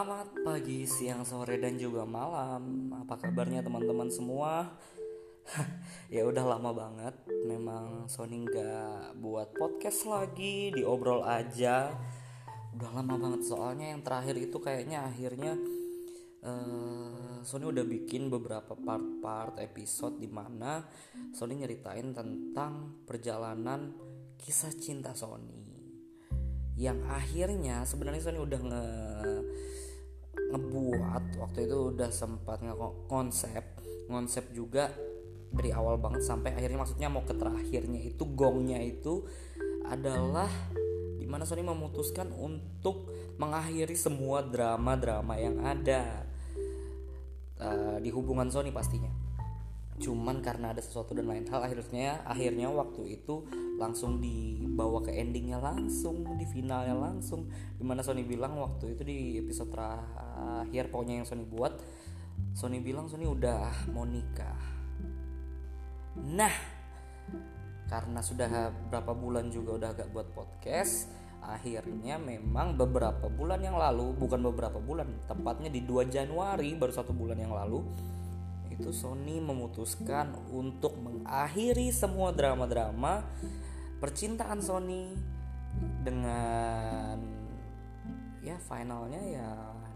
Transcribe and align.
Selamat 0.00 0.32
pagi, 0.48 0.88
siang, 0.88 1.28
sore, 1.28 1.60
dan 1.60 1.76
juga 1.76 2.08
malam. 2.08 2.88
Apa 3.04 3.20
kabarnya 3.20 3.60
teman-teman 3.60 4.08
semua? 4.08 4.72
ya 6.08 6.24
udah 6.24 6.56
lama 6.56 6.72
banget. 6.72 7.20
Memang 7.44 8.08
Sony 8.08 8.48
nggak 8.48 9.20
buat 9.20 9.52
podcast 9.52 10.08
lagi, 10.08 10.72
diobrol 10.72 11.20
aja. 11.20 11.92
Udah 12.72 12.90
lama 12.96 13.20
banget 13.20 13.44
soalnya 13.44 13.92
yang 13.92 14.00
terakhir 14.00 14.40
itu 14.40 14.56
kayaknya 14.56 15.04
akhirnya 15.04 15.60
uh, 16.48 17.44
Sony 17.44 17.68
udah 17.68 17.84
bikin 17.84 18.32
beberapa 18.32 18.72
part-part 18.72 19.60
episode 19.60 20.16
di 20.16 20.32
mana 20.32 20.80
Sony 21.36 21.60
nyeritain 21.60 22.16
tentang 22.16 23.04
perjalanan 23.04 23.92
kisah 24.40 24.72
cinta 24.80 25.12
Sony 25.12 25.60
yang 26.80 27.04
akhirnya 27.04 27.84
sebenarnya 27.84 28.24
Sony 28.24 28.40
udah 28.40 28.60
nge 28.64 28.86
ngebuat 30.50 31.38
waktu 31.38 31.58
itu 31.70 31.76
udah 31.94 32.10
sempat 32.10 32.58
nge 32.62 32.74
konsep 33.06 33.64
konsep 34.10 34.50
juga 34.50 34.90
dari 35.50 35.70
awal 35.74 35.98
banget 35.98 36.22
sampai 36.22 36.54
akhirnya 36.54 36.78
maksudnya 36.78 37.08
mau 37.10 37.26
ke 37.26 37.34
terakhirnya 37.34 38.00
itu 38.02 38.22
gongnya 38.34 38.78
itu 38.78 39.26
adalah 39.86 40.50
di 41.18 41.26
mana 41.26 41.42
Sony 41.42 41.66
memutuskan 41.66 42.30
untuk 42.34 43.10
mengakhiri 43.38 43.94
semua 43.98 44.42
drama-drama 44.46 45.34
yang 45.38 45.58
ada 45.62 46.26
uh, 47.58 47.98
di 47.98 48.10
hubungan 48.14 48.50
Sony 48.50 48.70
pastinya 48.70 49.19
cuman 50.00 50.40
karena 50.40 50.72
ada 50.72 50.80
sesuatu 50.80 51.12
dan 51.12 51.28
lain 51.28 51.44
hal 51.52 51.60
akhirnya 51.60 52.24
akhirnya 52.24 52.72
waktu 52.72 53.20
itu 53.20 53.44
langsung 53.76 54.16
dibawa 54.18 55.04
ke 55.04 55.12
endingnya 55.12 55.60
langsung 55.60 56.24
di 56.40 56.48
finalnya 56.48 56.96
langsung. 56.96 57.52
Di 57.76 57.84
mana 57.84 58.00
Sony 58.00 58.24
bilang 58.24 58.56
waktu 58.56 58.96
itu 58.96 59.02
di 59.04 59.18
episode 59.38 59.70
terakhir 59.70 60.88
pokoknya 60.88 61.22
yang 61.22 61.28
Sony 61.28 61.44
buat 61.44 61.76
Sony 62.56 62.80
bilang 62.80 63.06
Sony 63.06 63.28
udah 63.28 63.92
mau 63.92 64.08
nikah. 64.08 64.60
Nah 66.16 66.80
karena 67.90 68.22
sudah 68.22 68.70
berapa 68.88 69.12
bulan 69.12 69.50
juga 69.50 69.76
udah 69.76 69.88
agak 69.92 70.08
buat 70.14 70.30
podcast 70.30 71.10
akhirnya 71.42 72.20
memang 72.20 72.78
beberapa 72.78 73.26
bulan 73.26 73.64
yang 73.64 73.74
lalu 73.74 74.14
bukan 74.14 74.44
beberapa 74.46 74.78
bulan 74.78 75.08
tepatnya 75.26 75.72
di 75.72 75.82
2 75.82 76.06
Januari 76.06 76.70
baru 76.76 76.92
satu 76.94 77.10
bulan 77.10 77.40
yang 77.40 77.50
lalu 77.50 77.82
itu 78.80 78.90
Sony 78.96 79.38
memutuskan 79.38 80.32
untuk 80.48 80.96
mengakhiri 80.96 81.92
semua 81.92 82.32
drama-drama 82.32 83.28
percintaan 84.00 84.64
Sony 84.64 85.12
dengan 86.00 87.20
ya 88.40 88.56
finalnya 88.56 89.20
ya 89.20 89.48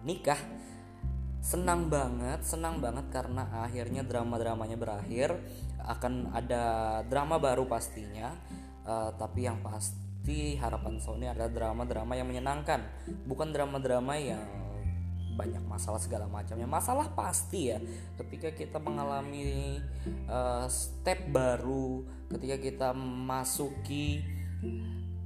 nikah. 0.05 0.39
Senang 1.45 1.93
banget 1.93 2.45
senang 2.45 2.81
banget 2.81 3.09
karena 3.09 3.49
akhirnya 3.65 4.05
drama-dramanya 4.05 4.77
berakhir. 4.77 5.41
Akan 5.85 6.33
ada 6.33 7.01
drama 7.05 7.37
baru 7.37 7.69
pastinya 7.69 8.33
uh, 8.89 9.11
tapi 9.17 9.45
yang 9.49 9.61
pasti 9.61 10.57
harapan 10.57 10.97
Sony 11.01 11.29
adalah 11.29 11.53
drama-drama 11.53 12.17
yang 12.17 12.29
menyenangkan 12.29 12.81
bukan 13.29 13.53
drama-drama 13.53 14.17
yang 14.17 14.41
banyak 15.35 15.63
masalah 15.67 15.99
segala 15.99 16.31
macamnya. 16.31 16.67
Masalah 16.67 17.11
pasti 17.13 17.75
ya 17.75 17.79
ketika 18.19 18.55
kita 18.55 18.79
mengalami 18.79 19.83
uh, 20.31 20.67
step 20.71 21.31
baru 21.31 22.07
ketika 22.31 22.57
kita 22.59 22.89
masuki 22.99 24.23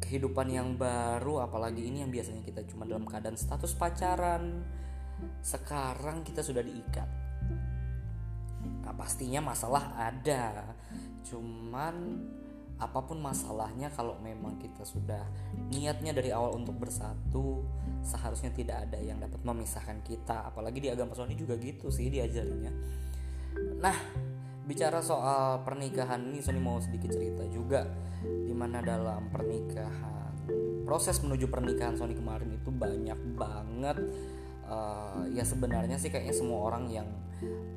kehidupan 0.02 0.48
yang 0.48 0.74
baru 0.74 1.44
apalagi 1.44 1.84
ini 1.84 2.02
yang 2.02 2.10
biasanya 2.10 2.40
kita 2.40 2.64
cuma 2.72 2.88
dalam 2.88 3.04
keadaan 3.04 3.36
status 3.36 3.76
pacaran 3.76 4.64
sekarang 5.44 6.24
kita 6.24 6.40
sudah 6.40 6.64
diikat. 6.64 7.08
Nah 8.84 8.94
pastinya 8.96 9.44
masalah 9.44 9.92
ada. 9.94 10.74
Cuman 11.28 12.24
apa 12.78 13.02
pun 13.02 13.18
masalahnya 13.18 13.90
kalau 13.90 14.14
memang 14.22 14.54
kita 14.62 14.86
sudah 14.86 15.26
niatnya 15.70 16.14
dari 16.14 16.30
awal 16.30 16.54
untuk 16.54 16.78
bersatu 16.78 17.66
seharusnya 18.06 18.54
tidak 18.54 18.86
ada 18.86 19.02
yang 19.02 19.18
dapat 19.18 19.42
memisahkan 19.42 19.98
kita. 20.06 20.46
Apalagi 20.46 20.78
di 20.78 20.88
agama 20.88 21.14
Sony 21.18 21.34
juga 21.34 21.58
gitu 21.58 21.90
sih 21.90 22.06
diajarinya 22.06 22.70
nah 23.78 23.94
bicara 24.68 25.00
soal 25.00 25.64
pernikahan 25.64 26.20
ini 26.28 26.44
Sony 26.44 26.60
mau 26.60 26.76
sedikit 26.82 27.14
cerita 27.14 27.46
juga 27.48 27.88
di 28.20 28.52
mana 28.52 28.84
dalam 28.84 29.30
pernikahan 29.32 30.34
proses 30.84 31.20
menuju 31.24 31.48
pernikahan 31.48 31.96
Sony 31.96 32.12
kemarin 32.12 32.52
itu 32.52 32.68
banyak 32.68 33.18
banget 33.38 33.98
uh, 34.68 35.24
ya 35.32 35.42
sebenarnya 35.42 35.96
sih 35.96 36.12
kayaknya 36.12 36.36
semua 36.36 36.68
orang 36.68 36.84
yang 36.92 37.08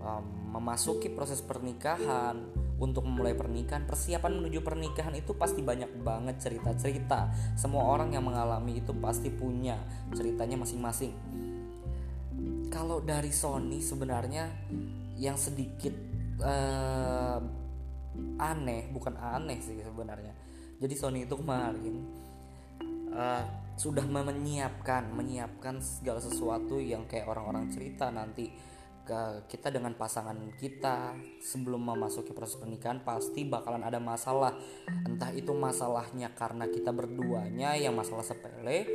um, 0.04 0.24
memasuki 0.52 1.08
proses 1.10 1.40
pernikahan 1.40 2.38
untuk 2.82 3.06
memulai 3.06 3.38
pernikahan 3.38 3.86
persiapan 3.86 4.42
menuju 4.42 4.66
pernikahan 4.66 5.14
itu 5.14 5.38
pasti 5.38 5.62
banyak 5.62 6.02
banget 6.02 6.42
cerita-cerita. 6.42 7.30
Semua 7.54 7.86
orang 7.86 8.18
yang 8.18 8.26
mengalami 8.26 8.82
itu 8.82 8.92
pasti 8.98 9.30
punya 9.30 9.78
ceritanya 10.18 10.66
masing-masing. 10.66 11.14
Kalau 12.74 12.98
dari 13.06 13.30
Sony 13.30 13.86
sebenarnya 13.86 14.50
yang 15.22 15.38
sedikit 15.38 15.94
uh, 16.42 17.38
aneh 18.42 18.90
bukan 18.90 19.14
aneh 19.14 19.62
sih 19.62 19.78
sebenarnya. 19.78 20.34
Jadi 20.82 20.94
Sony 20.98 21.30
itu 21.30 21.38
kemarin 21.38 21.96
uh, 23.14 23.46
sudah 23.82 24.06
menyiapkan 24.06 25.10
menyiapkan 25.10 25.82
segala 25.82 26.22
sesuatu 26.22 26.78
yang 26.78 27.10
kayak 27.10 27.26
orang-orang 27.26 27.66
cerita 27.74 28.14
nanti 28.14 28.54
kita 29.50 29.74
dengan 29.74 29.98
pasangan 29.98 30.38
kita 30.56 31.18
sebelum 31.42 31.84
memasuki 31.84 32.32
proses 32.32 32.56
pernikahan 32.56 33.04
pasti 33.04 33.44
bakalan 33.44 33.84
ada 33.84 34.00
masalah. 34.00 34.56
Entah 34.88 35.34
itu 35.36 35.52
masalahnya 35.52 36.32
karena 36.32 36.70
kita 36.70 36.96
berduanya 36.96 37.76
yang 37.76 37.98
masalah 37.98 38.24
sepele 38.24 38.88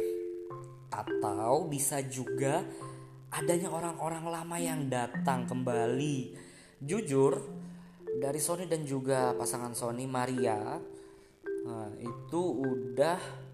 atau 0.89 1.69
bisa 1.69 2.01
juga 2.07 2.65
adanya 3.29 3.69
orang-orang 3.69 4.25
lama 4.25 4.57
yang 4.57 4.89
datang 4.89 5.45
kembali. 5.45 6.33
Jujur 6.81 7.37
dari 8.17 8.41
Sony 8.41 8.65
dan 8.65 8.89
juga 8.89 9.37
pasangan 9.37 9.77
Sony 9.77 10.09
Maria 10.09 10.81
nah, 11.67 11.91
itu 12.01 12.41
udah 12.41 13.46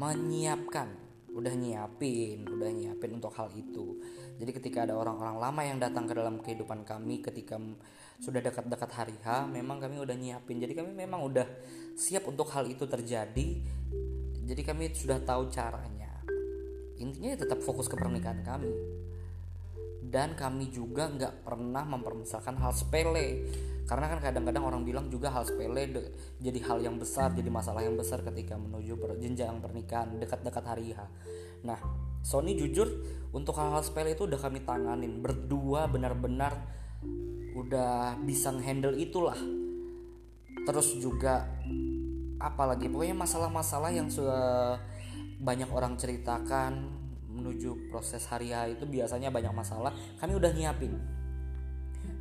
menyiapkan 0.00 0.88
udah 1.30 1.54
nyiapin, 1.54 2.48
udah 2.48 2.72
nyiapin 2.72 3.10
untuk 3.20 3.36
hal 3.36 3.52
itu. 3.52 4.00
Jadi 4.40 4.50
ketika 4.56 4.88
ada 4.88 4.96
orang-orang 4.96 5.36
lama 5.36 5.60
yang 5.62 5.78
datang 5.78 6.08
ke 6.08 6.16
dalam 6.16 6.40
kehidupan 6.40 6.88
kami 6.88 7.20
ketika 7.20 7.60
sudah 8.18 8.40
dekat-dekat 8.40 8.90
hari 8.96 9.16
H, 9.20 9.44
memang 9.46 9.76
kami 9.76 10.00
udah 10.00 10.16
nyiapin. 10.16 10.56
Jadi 10.58 10.72
kami 10.72 10.96
memang 10.96 11.20
udah 11.28 11.44
siap 11.94 12.24
untuk 12.26 12.48
hal 12.56 12.64
itu 12.66 12.88
terjadi. 12.88 13.48
Jadi 14.48 14.62
kami 14.64 14.90
sudah 14.96 15.20
tahu 15.20 15.52
caranya. 15.52 16.24
Intinya 16.96 17.36
ya 17.36 17.38
tetap 17.38 17.60
fokus 17.60 17.86
ke 17.86 17.94
pernikahan 17.94 18.40
kami. 18.40 18.72
Dan 20.00 20.34
kami 20.34 20.72
juga 20.72 21.06
nggak 21.06 21.46
pernah 21.46 21.86
mempermasalahkan 21.86 22.56
hal 22.58 22.72
sepele 22.74 23.46
karena 23.90 24.06
kan 24.06 24.22
kadang-kadang 24.22 24.62
orang 24.62 24.86
bilang 24.86 25.10
juga 25.10 25.34
hal 25.34 25.42
sepele 25.42 25.90
jadi 26.38 26.62
hal 26.62 26.78
yang 26.78 26.94
besar 26.94 27.34
jadi 27.34 27.50
masalah 27.50 27.82
yang 27.82 27.98
besar 27.98 28.22
ketika 28.22 28.54
menuju 28.54 28.94
per 28.94 29.18
jenjang 29.18 29.58
pernikahan 29.58 30.14
dekat-dekat 30.14 30.62
hari 30.62 30.94
H. 30.94 31.10
Nah 31.66 31.74
Sony 32.22 32.54
jujur 32.54 32.86
untuk 33.34 33.58
hal-hal 33.58 33.82
sepele 33.82 34.14
itu 34.14 34.30
udah 34.30 34.38
kami 34.38 34.62
tanganin. 34.62 35.18
Berdua 35.18 35.90
benar-benar 35.90 36.54
udah 37.58 38.14
bisa 38.22 38.54
handle 38.62 38.94
itulah. 38.94 39.34
Terus 40.70 40.94
juga 41.02 41.50
apalagi 42.38 42.86
pokoknya 42.86 43.18
masalah-masalah 43.18 43.90
yang 43.90 44.06
sudah 44.06 44.78
banyak 45.42 45.66
orang 45.66 45.98
ceritakan 45.98 46.94
menuju 47.26 47.90
proses 47.90 48.22
hari 48.30 48.54
H 48.54 48.70
itu 48.70 48.86
biasanya 48.86 49.34
banyak 49.34 49.50
masalah. 49.50 49.90
Kami 50.22 50.38
udah 50.38 50.54
nyiapin 50.54 51.19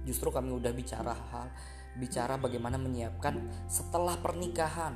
justru 0.09 0.33
kami 0.33 0.50
udah 0.50 0.73
bicara 0.73 1.13
hal 1.13 1.53
bicara 1.97 2.38
bagaimana 2.39 2.79
menyiapkan 2.79 3.67
setelah 3.67 4.17
pernikahan. 4.17 4.95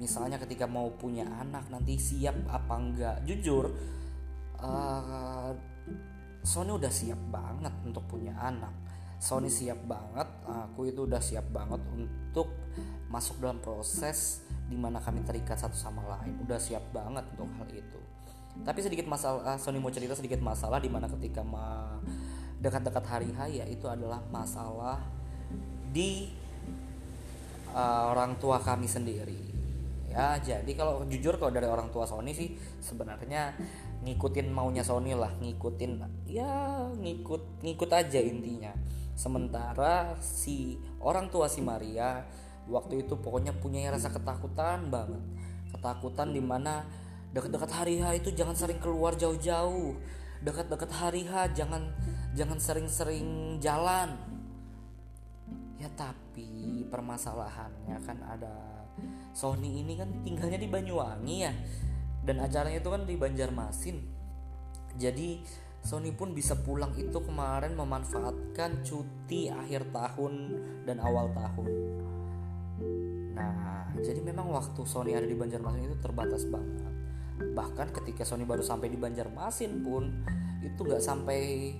Misalnya 0.00 0.40
ketika 0.40 0.64
mau 0.64 0.88
punya 0.96 1.28
anak 1.28 1.68
nanti 1.68 2.00
siap 2.00 2.34
apa 2.48 2.74
enggak? 2.76 3.16
Jujur 3.28 3.68
uh, 4.60 5.52
Sony 6.40 6.72
udah 6.72 6.88
siap 6.88 7.20
banget 7.28 7.72
untuk 7.84 8.08
punya 8.08 8.32
anak. 8.40 8.72
Sony 9.20 9.52
siap 9.52 9.84
banget 9.84 10.24
aku 10.48 10.88
itu 10.88 11.04
udah 11.04 11.20
siap 11.20 11.52
banget 11.52 11.84
untuk 11.92 12.48
masuk 13.12 13.36
dalam 13.44 13.60
proses 13.60 14.48
di 14.64 14.80
mana 14.80 14.96
kami 14.96 15.20
terikat 15.20 15.60
satu 15.60 15.76
sama 15.76 16.00
lain. 16.16 16.40
Udah 16.40 16.56
siap 16.56 16.88
banget 16.96 17.28
untuk 17.36 17.52
hal 17.60 17.68
itu. 17.68 18.00
Tapi 18.64 18.80
sedikit 18.80 19.04
masalah 19.04 19.60
Sony 19.60 19.76
mau 19.76 19.92
cerita 19.92 20.16
sedikit 20.16 20.40
masalah 20.40 20.80
di 20.80 20.88
mana 20.88 21.06
ketika 21.12 21.44
ma 21.44 22.00
dekat-dekat 22.60 23.04
hari 23.08 23.28
H 23.32 23.48
ya 23.48 23.64
itu 23.64 23.88
adalah 23.88 24.20
masalah 24.28 25.00
di 25.90 26.28
uh, 27.72 28.12
orang 28.12 28.36
tua 28.36 28.60
kami 28.60 28.84
sendiri. 28.86 29.50
Ya 30.10 30.36
jadi 30.42 30.68
kalau 30.74 31.06
jujur 31.06 31.38
kalau 31.38 31.54
dari 31.54 31.70
orang 31.70 31.88
tua 31.94 32.02
Sony 32.02 32.34
sih 32.34 32.58
sebenarnya 32.82 33.54
ngikutin 34.02 34.50
maunya 34.50 34.82
Sony 34.82 35.14
lah 35.14 35.30
ngikutin 35.38 36.02
ya 36.26 36.82
ngikut 36.98 37.62
ngikut 37.64 37.90
aja 37.90 38.20
intinya. 38.20 38.74
Sementara 39.14 40.18
si 40.18 40.76
orang 41.00 41.30
tua 41.30 41.46
si 41.46 41.62
Maria 41.62 42.26
waktu 42.66 43.06
itu 43.06 43.14
pokoknya 43.16 43.54
punya 43.56 43.88
rasa 43.88 44.10
ketakutan 44.10 44.90
banget. 44.90 45.22
Ketakutan 45.70 46.34
di 46.34 46.42
mana 46.42 46.82
dekat-dekat 47.30 47.70
hari 47.70 48.02
H 48.02 48.18
itu 48.18 48.34
jangan 48.34 48.58
sering 48.58 48.82
keluar 48.82 49.14
jauh-jauh. 49.14 49.94
Dekat-dekat 50.42 50.90
hari 50.90 51.22
H 51.28 51.54
jangan 51.54 51.86
jangan 52.34 52.58
sering-sering 52.62 53.58
jalan. 53.58 54.14
Ya 55.80 55.88
tapi 55.96 56.84
permasalahannya 56.92 57.96
kan 58.04 58.18
ada 58.20 58.84
Sony 59.32 59.80
ini 59.80 59.96
kan 59.96 60.10
tinggalnya 60.20 60.60
di 60.60 60.68
Banyuwangi 60.68 61.36
ya. 61.40 61.52
Dan 62.20 62.44
acaranya 62.44 62.84
itu 62.84 62.90
kan 62.92 63.08
di 63.08 63.16
Banjarmasin. 63.16 63.96
Jadi 65.00 65.40
Sony 65.80 66.12
pun 66.12 66.36
bisa 66.36 66.60
pulang 66.60 66.92
itu 67.00 67.16
kemarin 67.24 67.72
memanfaatkan 67.72 68.84
cuti 68.84 69.48
akhir 69.48 69.88
tahun 69.88 70.32
dan 70.84 71.00
awal 71.00 71.32
tahun. 71.32 71.68
Nah 73.32 73.88
jadi 74.04 74.20
memang 74.20 74.52
waktu 74.52 74.84
Sony 74.84 75.16
ada 75.16 75.24
di 75.24 75.32
Banjarmasin 75.32 75.88
itu 75.88 75.96
terbatas 76.04 76.44
banget. 76.44 76.92
Bahkan 77.56 77.96
ketika 77.96 78.28
Sony 78.28 78.44
baru 78.44 78.60
sampai 78.60 78.92
di 78.92 79.00
Banjarmasin 79.00 79.80
pun 79.80 80.12
itu 80.60 80.80
nggak 80.80 81.00
sampai 81.00 81.72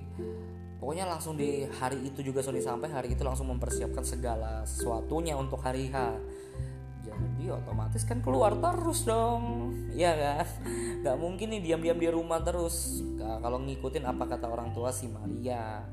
pokoknya 0.80 1.04
langsung 1.04 1.36
di 1.36 1.68
hari 1.68 2.00
itu 2.08 2.24
juga 2.24 2.40
Sony 2.40 2.64
sampai 2.64 2.88
hari 2.88 3.12
itu 3.12 3.20
langsung 3.20 3.52
mempersiapkan 3.52 4.00
segala 4.02 4.64
sesuatunya 4.64 5.36
untuk 5.36 5.60
hari 5.60 5.92
H. 5.92 6.16
Jadi 7.00 7.48
otomatis 7.48 8.04
kan 8.04 8.20
keluar 8.20 8.56
terus 8.56 9.04
dong 9.04 9.72
ya 9.92 10.16
kan? 10.16 10.46
Nggak 11.04 11.16
mungkin 11.20 11.46
nih 11.52 11.60
diam-diam 11.60 11.98
di 12.00 12.08
rumah 12.08 12.40
terus. 12.40 13.04
Nah, 13.20 13.40
kalau 13.44 13.60
ngikutin 13.60 14.04
apa 14.08 14.24
kata 14.24 14.48
orang 14.48 14.72
tua 14.72 14.88
si 14.92 15.08
Maria. 15.08 15.84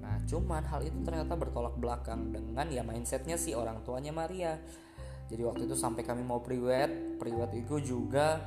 Nah 0.00 0.16
cuman 0.24 0.64
hal 0.68 0.84
itu 0.84 1.00
ternyata 1.04 1.36
bertolak 1.36 1.76
belakang 1.76 2.32
dengan 2.32 2.68
ya 2.72 2.80
mindsetnya 2.80 3.36
si 3.36 3.52
orang 3.52 3.84
tuanya 3.84 4.12
Maria. 4.12 4.56
Jadi 5.28 5.40
waktu 5.44 5.62
itu 5.68 5.76
sampai 5.76 6.04
kami 6.04 6.20
mau 6.24 6.40
priwet 6.44 7.20
priwet 7.20 7.52
itu 7.56 7.80
juga 7.80 8.40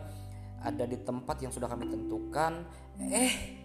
ada 0.61 0.85
di 0.89 0.97
tempat 1.01 1.37
yang 1.41 1.53
sudah 1.53 1.69
kami 1.69 1.89
tentukan. 1.89 2.65
Eh 2.97 3.56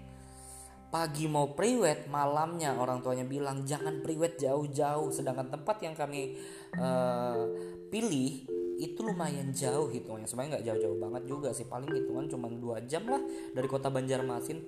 pagi 0.93 1.25
mau 1.25 1.57
priwet 1.57 2.13
malamnya 2.13 2.77
orang 2.77 3.01
tuanya 3.01 3.25
bilang 3.25 3.65
jangan 3.65 4.05
priwet 4.05 4.37
jauh-jauh. 4.37 5.09
Sedangkan 5.09 5.49
tempat 5.49 5.81
yang 5.81 5.97
kami 5.97 6.37
uh, 6.77 7.49
pilih 7.89 8.45
itu 8.77 9.01
lumayan 9.01 9.57
jauh 9.57 9.89
hitungnya 9.89 10.29
sebenarnya 10.29 10.61
nggak 10.61 10.67
jauh-jauh 10.69 10.99
banget 11.01 11.23
juga 11.25 11.49
sih. 11.57 11.65
Paling 11.65 11.89
hitungan 11.89 12.29
cuma 12.29 12.53
dua 12.53 12.85
jam 12.85 13.09
lah 13.09 13.25
dari 13.57 13.65
kota 13.65 13.89
Banjarmasin. 13.89 14.61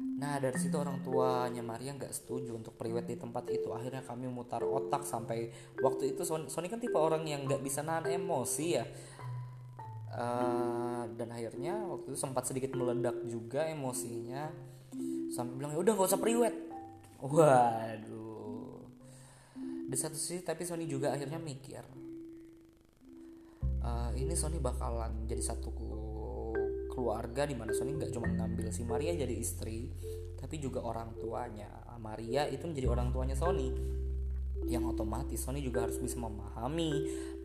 Nah 0.00 0.40
dari 0.40 0.56
situ 0.56 0.72
orang 0.80 1.04
tuanya 1.04 1.60
Maria 1.60 1.92
nggak 1.92 2.16
setuju 2.16 2.56
untuk 2.56 2.72
priwet 2.80 3.04
di 3.04 3.20
tempat 3.20 3.52
itu. 3.52 3.68
Akhirnya 3.76 4.00
kami 4.00 4.32
mutar 4.32 4.64
otak 4.64 5.04
sampai 5.04 5.52
waktu 5.84 6.16
itu 6.16 6.24
Sony, 6.24 6.48
Sony 6.48 6.72
kan 6.72 6.80
tipe 6.80 6.96
orang 6.96 7.28
yang 7.28 7.44
nggak 7.44 7.60
bisa 7.60 7.84
nahan 7.84 8.08
emosi 8.08 8.66
ya. 8.72 8.88
Uh, 10.12 11.08
dan 11.16 11.32
akhirnya 11.32 11.88
waktu 11.88 12.12
itu 12.12 12.18
sempat 12.20 12.44
sedikit 12.44 12.76
meledak 12.76 13.16
juga 13.24 13.64
emosinya 13.64 14.71
sampai 15.32 15.54
bilang 15.56 15.72
ya 15.72 15.80
udah 15.80 15.92
gak 15.96 16.08
usah 16.12 16.20
priwet 16.20 16.54
waduh. 17.22 18.82
Di 19.92 19.96
satu 20.00 20.16
sisi 20.16 20.40
tapi 20.40 20.64
Sony 20.64 20.88
juga 20.88 21.12
akhirnya 21.12 21.36
mikir 21.36 21.84
uh, 23.82 24.10
ini 24.16 24.32
Sony 24.32 24.58
bakalan 24.62 25.26
jadi 25.28 25.42
satu 25.42 25.68
keluarga 26.92 27.44
di 27.48 27.54
mana 27.56 27.72
Sony 27.74 27.96
nggak 27.98 28.12
cuma 28.14 28.28
ngambil 28.30 28.72
si 28.72 28.82
Maria 28.86 29.12
jadi 29.12 29.34
istri 29.36 29.90
tapi 30.42 30.58
juga 30.58 30.82
orang 30.82 31.14
tuanya. 31.22 31.70
Maria 32.02 32.50
itu 32.50 32.66
menjadi 32.66 32.90
orang 32.90 33.14
tuanya 33.14 33.38
Sony. 33.38 33.70
Yang 34.66 34.98
otomatis 34.98 35.38
Sony 35.38 35.62
juga 35.62 35.86
harus 35.86 36.02
bisa 36.02 36.18
memahami 36.18 36.90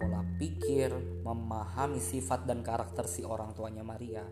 pola 0.02 0.26
pikir, 0.42 0.90
memahami 1.22 2.02
sifat 2.02 2.50
dan 2.50 2.66
karakter 2.66 3.06
si 3.06 3.22
orang 3.22 3.54
tuanya 3.54 3.86
Maria 3.86 4.26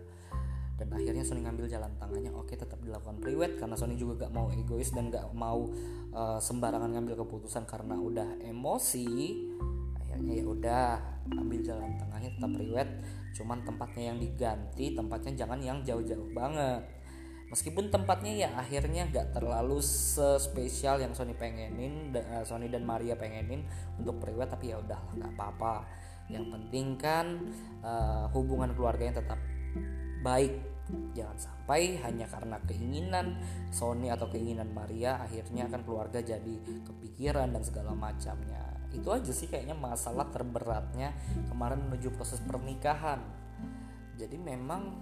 dan 0.75 0.91
akhirnya 0.91 1.23
Sony 1.23 1.39
ngambil 1.39 1.71
jalan 1.71 1.87
tangannya 1.95 2.35
oke 2.35 2.51
tetap 2.51 2.75
dilakukan 2.83 3.23
priwet 3.23 3.55
karena 3.55 3.79
Sony 3.79 3.95
juga 3.95 4.27
gak 4.27 4.33
mau 4.35 4.51
egois 4.51 4.91
dan 4.91 5.07
gak 5.07 5.31
mau 5.31 5.71
uh, 6.11 6.39
sembarangan 6.39 6.91
ngambil 6.91 7.23
keputusan 7.23 7.63
karena 7.63 7.95
udah 7.95 8.43
emosi. 8.43 9.07
Akhirnya 9.95 10.33
ya 10.35 10.45
udah 10.47 10.87
ambil 11.31 11.59
jalan 11.63 11.95
tengahnya 11.95 12.29
tetap 12.35 12.51
priwet 12.51 12.89
cuman 13.35 13.67
tempatnya 13.67 14.03
yang 14.15 14.17
diganti 14.19 14.95
tempatnya 14.95 15.31
jangan 15.43 15.59
yang 15.63 15.79
jauh-jauh 15.79 16.31
banget. 16.35 16.83
Meskipun 17.45 17.87
tempatnya 17.87 18.33
ya 18.35 18.49
akhirnya 18.59 19.07
gak 19.07 19.31
terlalu 19.31 19.79
spesial 20.35 20.99
yang 20.99 21.15
Sony 21.15 21.31
pengenin 21.39 22.11
uh, 22.11 22.43
Sony 22.43 22.67
dan 22.67 22.83
Maria 22.83 23.15
pengenin 23.15 23.63
untuk 23.95 24.19
priwet 24.19 24.51
tapi 24.51 24.75
ya 24.75 24.83
udah 24.83 24.99
nggak 25.15 25.31
apa-apa. 25.39 25.87
Yang 26.27 26.51
penting 26.51 26.87
kan 26.99 27.47
uh, 27.79 28.27
hubungan 28.35 28.75
keluarganya 28.75 29.23
tetap 29.23 29.39
baik. 30.25 30.53
Jangan 31.13 31.37
sampai 31.37 31.97
hanya 32.01 32.29
karena 32.29 32.61
keinginan 32.65 33.41
Sony 33.73 34.13
atau 34.13 34.29
keinginan 34.29 34.69
Maria 34.69 35.17
akhirnya 35.17 35.65
akan 35.65 35.81
keluarga 35.81 36.21
jadi 36.21 36.55
kepikiran 36.85 37.53
dan 37.53 37.61
segala 37.65 37.93
macamnya. 37.93 38.61
Itu 38.93 39.09
aja 39.09 39.33
sih 39.33 39.49
kayaknya 39.49 39.73
masalah 39.73 40.29
terberatnya 40.29 41.13
kemarin 41.49 41.89
menuju 41.89 42.13
proses 42.13 42.37
pernikahan. 42.41 43.21
Jadi 44.17 44.37
memang 44.37 44.93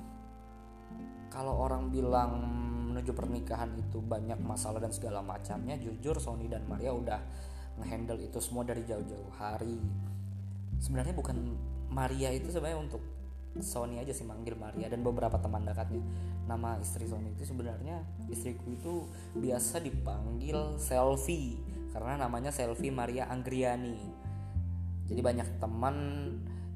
kalau 1.27 1.67
orang 1.67 1.91
bilang 1.91 2.31
menuju 2.93 3.11
pernikahan 3.11 3.73
itu 3.75 3.99
banyak 3.99 4.37
masalah 4.39 4.77
dan 4.77 4.93
segala 4.93 5.19
macamnya 5.25 5.75
jujur 5.81 6.15
Sony 6.21 6.45
dan 6.45 6.63
Maria 6.69 6.93
udah 6.93 7.19
ngehandle 7.81 8.21
itu 8.21 8.37
semua 8.37 8.61
dari 8.63 8.85
jauh-jauh 8.85 9.33
hari. 9.35 9.81
Sebenarnya 10.77 11.17
bukan 11.17 11.37
Maria 11.89 12.29
itu 12.29 12.53
sebenarnya 12.53 12.79
untuk 12.79 13.01
Sony 13.61 14.01
aja 14.01 14.09
sih 14.09 14.25
manggil 14.25 14.57
Maria 14.57 14.89
dan 14.89 15.05
beberapa 15.05 15.37
teman 15.37 15.61
dekatnya. 15.67 16.01
Nama 16.49 16.81
istri 16.81 17.05
Sony 17.05 17.35
itu 17.37 17.45
sebenarnya 17.45 18.01
istriku 18.31 18.65
itu 18.73 18.93
biasa 19.37 19.77
dipanggil 19.83 20.79
Selfie 20.81 21.61
karena 21.93 22.25
namanya 22.25 22.49
Selfie 22.49 22.89
Maria 22.89 23.29
Anggriani 23.29 24.23
jadi 25.07 25.19
banyak 25.19 25.47
teman 25.59 25.95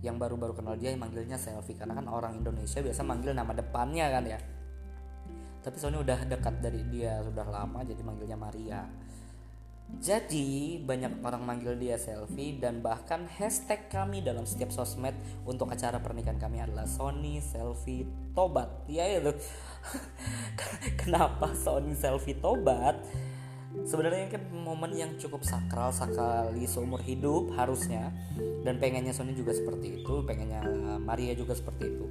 yang 0.06 0.22
baru-baru 0.22 0.54
kenal 0.54 0.76
dia 0.78 0.94
yang 0.94 1.02
manggilnya 1.02 1.40
Selfie 1.40 1.74
karena 1.74 1.98
kan 1.98 2.06
orang 2.06 2.38
Indonesia 2.38 2.80
biasa 2.84 3.02
manggil 3.02 3.34
nama 3.34 3.50
depannya 3.56 4.06
kan 4.12 4.24
ya. 4.28 4.40
Tapi 5.64 5.78
Sony 5.82 6.00
udah 6.00 6.22
dekat 6.30 6.64
dari 6.64 6.86
dia 6.88 7.20
sudah 7.26 7.44
lama 7.50 7.82
jadi 7.84 8.00
manggilnya 8.06 8.38
Maria 8.40 8.86
jadi 9.88 10.84
banyak 10.84 11.24
orang 11.24 11.48
manggil 11.48 11.80
dia 11.80 11.96
selfie 11.96 12.60
dan 12.60 12.84
bahkan 12.84 13.24
hashtag 13.40 13.88
kami 13.88 14.20
dalam 14.20 14.44
setiap 14.44 14.68
sosmed 14.68 15.16
untuk 15.48 15.72
acara 15.72 16.04
pernikahan 16.04 16.36
kami 16.36 16.60
adalah 16.60 16.84
Sony 16.84 17.40
Selfie 17.40 18.04
Tobat. 18.36 18.68
Ya 18.92 19.08
itu. 19.08 19.32
Kenapa 21.02 21.56
Sony 21.56 21.96
Selfie 21.96 22.36
Tobat? 22.36 23.00
Sebenarnya 23.88 24.28
kan 24.28 24.44
momen 24.52 24.92
yang 24.92 25.16
cukup 25.16 25.48
sakral 25.48 25.96
sekali 25.96 26.68
seumur 26.68 27.00
hidup 27.00 27.56
harusnya 27.56 28.12
dan 28.68 28.84
pengennya 28.84 29.16
Sony 29.16 29.40
juga 29.40 29.56
seperti 29.56 30.04
itu, 30.04 30.14
pengennya 30.28 30.68
Maria 31.00 31.32
juga 31.32 31.56
seperti 31.56 31.96
itu. 31.96 32.06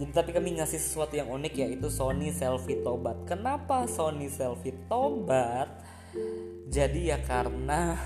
Jadi 0.00 0.10
tapi 0.16 0.30
kami 0.32 0.56
ngasih 0.56 0.80
sesuatu 0.80 1.12
yang 1.12 1.28
unik 1.28 1.54
yaitu 1.60 1.92
Sony 1.92 2.32
Selfie 2.32 2.80
Tobat. 2.80 3.28
Kenapa 3.28 3.84
Sony 3.84 4.32
Selfie 4.32 4.74
Tobat? 4.88 5.97
Jadi 6.68 7.16
ya 7.16 7.18
karena 7.24 7.96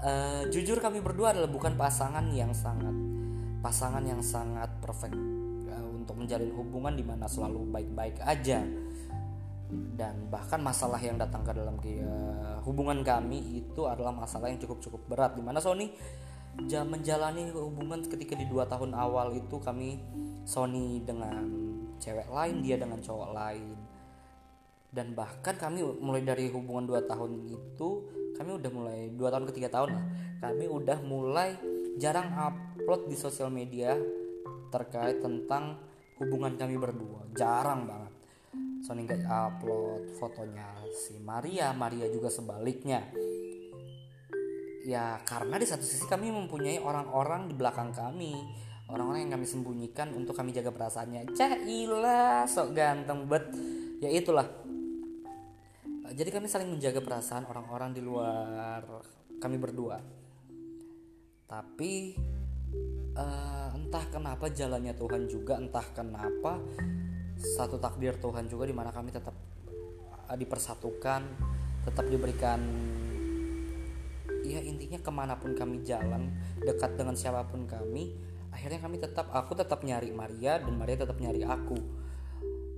uh, 0.00 0.42
jujur 0.52 0.80
kami 0.80 1.00
berdua 1.04 1.36
adalah 1.36 1.48
bukan 1.48 1.76
pasangan 1.76 2.24
yang 2.32 2.52
sangat 2.56 2.94
pasangan 3.62 4.02
yang 4.02 4.18
sangat 4.18 4.68
perfect 4.82 5.14
uh, 5.70 5.86
untuk 5.94 6.18
menjalin 6.18 6.50
hubungan 6.52 6.92
di 6.98 7.04
mana 7.06 7.30
selalu 7.30 7.70
baik-baik 7.70 8.18
aja. 8.20 8.66
Dan 9.72 10.28
bahkan 10.28 10.60
masalah 10.60 11.00
yang 11.00 11.16
datang 11.16 11.40
ke 11.48 11.56
dalam 11.56 11.80
uh, 11.80 12.60
hubungan 12.68 13.00
kami 13.00 13.64
itu 13.64 13.88
adalah 13.88 14.12
masalah 14.12 14.52
yang 14.52 14.60
cukup-cukup 14.60 15.00
berat. 15.08 15.32
Di 15.32 15.40
mana 15.40 15.64
Sony 15.64 15.88
menjalani 16.84 17.48
hubungan 17.56 18.04
ketika 18.04 18.36
di 18.36 18.44
dua 18.44 18.68
tahun 18.68 18.92
awal 18.92 19.32
itu 19.32 19.56
kami 19.56 19.96
Sony 20.44 21.00
dengan 21.00 21.48
cewek 21.96 22.28
lain 22.28 22.60
dia 22.60 22.76
dengan 22.76 23.00
cowok 23.00 23.30
lain 23.32 23.91
dan 24.92 25.16
bahkan 25.16 25.56
kami 25.56 25.80
mulai 25.82 26.20
dari 26.20 26.52
hubungan 26.52 26.84
2 26.84 27.08
tahun 27.08 27.48
itu 27.48 27.90
kami 28.32 28.58
udah 28.58 28.70
mulai 28.72 29.00
dua 29.12 29.28
tahun 29.28 29.44
ke 29.48 29.52
tiga 29.54 29.68
tahun 29.70 29.90
lah. 29.94 30.04
Kami 30.42 30.64
udah 30.66 30.98
mulai 31.04 31.54
jarang 32.00 32.32
upload 32.32 33.06
di 33.06 33.16
sosial 33.16 33.52
media 33.52 33.94
terkait 34.72 35.20
tentang 35.20 35.78
hubungan 36.18 36.56
kami 36.56 36.80
berdua. 36.80 37.28
Jarang 37.36 37.84
banget. 37.86 38.12
Sony 38.82 39.06
nggak 39.06 39.22
upload 39.30 40.18
fotonya 40.18 40.74
si 40.90 41.14
Maria 41.22 41.70
Maria 41.70 42.10
juga 42.10 42.32
sebaliknya. 42.32 43.06
Ya 44.82 45.22
karena 45.22 45.62
di 45.62 45.66
satu 45.68 45.86
sisi 45.86 46.02
kami 46.10 46.34
mempunyai 46.34 46.82
orang-orang 46.82 47.46
di 47.46 47.54
belakang 47.54 47.94
kami. 47.94 48.34
Orang-orang 48.90 49.24
yang 49.24 49.38
kami 49.38 49.46
sembunyikan 49.46 50.10
untuk 50.12 50.34
kami 50.34 50.50
jaga 50.50 50.74
perasaannya. 50.74 51.30
Cailah 51.32 52.44
sok 52.50 52.74
ganteng. 52.74 53.30
Bet 53.30 53.54
ya 54.02 54.10
itulah 54.10 54.61
jadi 56.12 56.30
kami 56.30 56.46
saling 56.48 56.68
menjaga 56.68 57.00
perasaan 57.00 57.48
orang-orang 57.48 57.96
di 57.96 58.02
luar 58.04 58.84
kami 59.40 59.56
berdua. 59.58 59.98
Tapi 61.48 62.16
uh, 63.16 63.68
entah 63.76 64.04
kenapa 64.08 64.48
jalannya 64.48 64.94
Tuhan 64.96 65.28
juga 65.28 65.58
entah 65.60 65.84
kenapa 65.92 66.62
satu 67.36 67.76
takdir 67.76 68.16
Tuhan 68.22 68.46
juga 68.46 68.64
di 68.68 68.74
mana 68.76 68.94
kami 68.94 69.10
tetap 69.10 69.34
uh, 70.30 70.36
dipersatukan 70.38 71.22
tetap 71.82 72.06
diberikan 72.06 72.62
ya 74.46 74.62
intinya 74.62 74.98
ke 75.02 75.10
mana 75.10 75.34
pun 75.34 75.54
kami 75.54 75.82
jalan 75.82 76.30
dekat 76.62 76.94
dengan 76.94 77.18
siapa 77.18 77.42
pun 77.50 77.66
kami 77.66 78.14
akhirnya 78.54 78.78
kami 78.78 79.02
tetap 79.02 79.26
aku 79.34 79.58
tetap 79.58 79.82
nyari 79.82 80.14
Maria 80.14 80.62
dan 80.62 80.76
Maria 80.76 81.02
tetap 81.02 81.18
nyari 81.18 81.42
aku. 81.42 81.78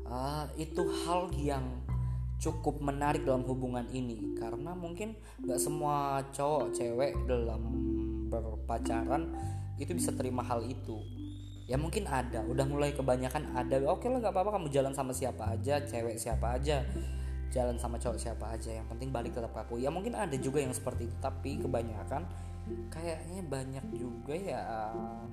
Uh, 0.05 0.47
itu 0.61 0.85
hal 1.05 1.33
yang 1.33 1.65
cukup 2.41 2.83
menarik 2.83 3.23
dalam 3.27 3.43
hubungan 3.47 3.87
ini. 3.91 4.37
Karena 4.39 4.75
mungkin 4.75 5.19
nggak 5.43 5.61
semua 5.61 6.23
cowok 6.35 6.75
cewek 6.75 7.13
dalam 7.27 7.63
berpacaran 8.29 9.31
itu 9.79 9.93
bisa 9.95 10.15
terima 10.15 10.43
hal 10.45 10.63
itu. 10.67 11.01
Ya 11.65 11.81
mungkin 11.81 12.05
ada 12.05 12.45
udah 12.45 12.67
mulai 12.69 12.93
kebanyakan 12.93 13.57
ada. 13.57 13.81
Oke 13.89 14.13
lah 14.13 14.21
nggak 14.21 14.35
apa-apa 14.35 14.61
kamu 14.61 14.69
jalan 14.69 14.93
sama 14.93 15.17
siapa 15.17 15.57
aja 15.57 15.81
cewek 15.81 16.21
siapa 16.21 16.61
aja. 16.61 16.85
Jalan 17.55 17.79
sama 17.79 18.03
cowok 18.03 18.19
siapa 18.19 18.51
aja 18.51 18.75
yang 18.75 18.87
penting 18.91 19.15
balik 19.15 19.31
tetap 19.31 19.55
aku 19.55 19.79
ya 19.79 19.87
mungkin 19.87 20.19
ada 20.19 20.35
juga 20.35 20.59
yang 20.59 20.75
seperti 20.75 21.07
itu 21.07 21.15
tapi 21.23 21.55
kebanyakan 21.63 22.27
kayaknya 22.89 23.45
banyak 23.45 23.87
juga 23.93 24.35
ya 24.35 24.61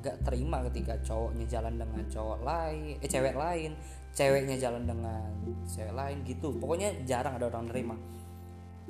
nggak 0.04 0.28
terima 0.28 0.62
ketika 0.68 1.00
cowoknya 1.02 1.46
jalan 1.48 1.80
dengan 1.80 2.04
cowok 2.12 2.40
lain 2.44 2.96
eh 3.00 3.10
cewek 3.10 3.36
lain 3.40 3.72
ceweknya 4.12 4.60
jalan 4.60 4.84
dengan 4.88 5.32
cewek 5.68 5.96
lain 5.96 6.24
gitu. 6.28 6.56
Pokoknya 6.60 7.04
jarang 7.08 7.40
ada 7.40 7.48
orang 7.48 7.68
terima 7.72 7.96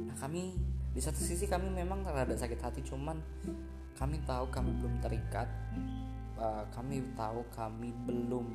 nah 0.01 0.15
kami 0.17 0.55
di 0.91 0.99
satu 0.99 1.21
sisi 1.21 1.45
kami 1.47 1.71
memang 1.71 2.03
rada 2.03 2.33
sakit 2.35 2.59
hati 2.59 2.81
cuman 2.83 3.21
kami 3.95 4.17
tahu 4.25 4.49
kami 4.49 4.71
belum 4.81 4.97
terikat. 4.97 5.47
Uh, 6.41 6.65
kami 6.73 7.05
tahu 7.13 7.45
kami 7.53 7.93
belum 8.09 8.49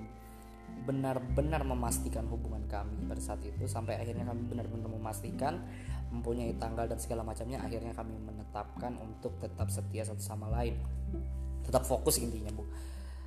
benar-benar 0.83 1.63
memastikan 1.63 2.27
hubungan 2.27 2.67
kami 2.67 3.07
pada 3.07 3.23
saat 3.23 3.39
itu 3.47 3.63
sampai 3.71 3.95
akhirnya 3.95 4.27
kami 4.27 4.43
benar-benar 4.51 4.91
memastikan 4.91 5.63
mempunyai 6.11 6.51
tanggal 6.59 6.91
dan 6.91 6.99
segala 6.99 7.23
macamnya 7.23 7.63
akhirnya 7.63 7.95
kami 7.95 8.19
menetapkan 8.19 8.99
untuk 8.99 9.39
tetap 9.39 9.71
setia 9.71 10.03
satu 10.03 10.19
sama 10.19 10.51
lain. 10.51 10.75
Tetap 11.63 11.87
fokus 11.87 12.19
intinya 12.19 12.51
bu 12.51 12.67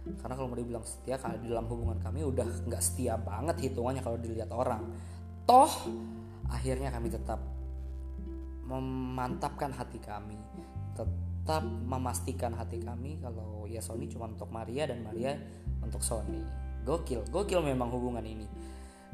karena 0.06 0.34
kalau 0.34 0.48
mau 0.50 0.58
dibilang 0.58 0.86
setia 0.88 1.20
kalau 1.20 1.38
di 1.38 1.51
dalam 1.51 1.68
hubungan 1.68 2.00
kami 2.00 2.24
udah 2.24 2.48
nggak 2.65 2.82
setia 2.82 3.20
banget 3.20 3.70
hitungannya 3.70 4.01
kalau 4.01 4.18
dilihat 4.18 4.50
orang. 4.50 4.82
Toh 5.44 5.70
akhirnya 6.50 6.89
kami 6.89 7.12
tetap 7.12 7.39
memantapkan 8.65 9.70
hati 9.75 10.00
kami. 10.00 10.39
Tetap 10.96 11.63
memastikan 11.65 12.56
hati 12.56 12.79
kami 12.82 13.20
kalau 13.20 13.68
ya 13.68 13.84
Sony 13.84 14.08
cuma 14.08 14.32
untuk 14.32 14.50
Maria 14.50 14.88
dan 14.89 15.03
Maria 15.03 15.36
untuk 15.84 16.01
Sony. 16.01 16.41
Gokil 16.88 17.27
gokil 17.29 17.62
memang 17.62 17.91
hubungan 17.91 18.24
ini. 18.24 18.48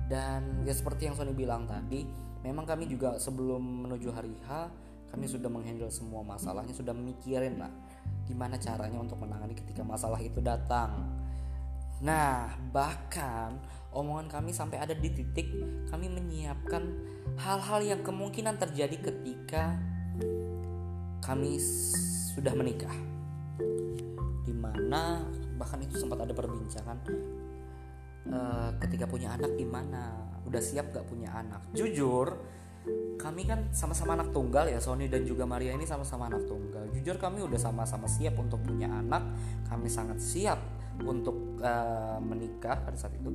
Dan 0.06 0.62
ya 0.63 0.72
seperti 0.72 1.10
yang 1.10 1.18
Sony 1.18 1.34
bilang 1.34 1.65
tadi 1.65 2.06
memang 2.46 2.63
kami 2.63 2.86
juga 2.86 3.18
sebelum 3.18 3.89
menuju 3.89 4.13
hari 4.13 4.38
H 4.46 4.70
kami 5.10 5.25
sudah 5.25 5.50
menghandle 5.50 5.89
semua 5.89 6.22
masalahnya 6.22 6.75
sudah 6.75 6.94
mikirin 6.94 7.58
lah 7.58 7.72
gimana 8.25 8.58
caranya 8.58 8.98
untuk 8.98 9.22
menangani 9.22 9.53
ketika 9.53 9.86
masalah 9.86 10.17
itu 10.20 10.41
datang. 10.41 11.05
Nah, 12.03 12.51
bahkan 12.75 13.55
omongan 13.96 14.27
kami 14.27 14.51
sampai 14.51 14.84
ada 14.84 14.91
di 14.91 15.08
titik 15.08 15.48
kami 15.88 16.12
menyiapkan 16.12 16.84
hal-hal 17.39 17.79
yang 17.79 18.01
kemungkinan 18.03 18.60
terjadi 18.60 18.98
ketika 19.00 19.79
kami 21.24 21.58
sudah 22.36 22.51
menikah. 22.51 22.94
Di 24.44 24.51
mana 24.51 25.24
bahkan 25.55 25.79
itu 25.79 25.96
sempat 25.96 26.20
ada 26.20 26.36
perbincangan 26.36 27.00
uh, 28.29 28.70
ketika 28.84 29.08
punya 29.08 29.34
anak 29.34 29.55
gimana, 29.55 30.13
udah 30.44 30.62
siap 30.62 30.91
gak 30.91 31.08
punya 31.08 31.32
anak. 31.32 31.63
Jujur, 31.72 32.36
kami 33.15 33.42
kan 33.50 33.74
sama-sama 33.74 34.13
anak 34.13 34.30
tunggal 34.30 34.70
ya 34.70 34.77
Sony 34.77 35.10
dan 35.10 35.25
juga 35.25 35.50
Maria 35.50 35.74
ini 35.74 35.88
sama-sama 35.88 36.30
anak 36.30 36.46
tunggal. 36.46 36.86
Jujur 36.94 37.18
kami 37.18 37.42
udah 37.42 37.58
sama-sama 37.58 38.06
siap 38.06 38.38
untuk 38.38 38.62
punya 38.62 38.86
anak. 38.86 39.25
Kami 39.65 39.89
sangat 39.89 40.22
siap 40.22 40.62
untuk 41.01 41.58
uh, 41.60 42.22
menikah 42.22 42.86
pada 42.86 42.94
saat 42.94 43.18
itu. 43.18 43.30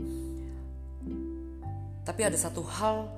Tapi 2.07 2.21
ada 2.23 2.38
satu 2.38 2.62
hal 2.64 3.11